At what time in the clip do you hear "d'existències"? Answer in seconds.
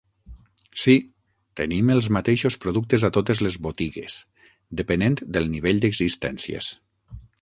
5.85-6.73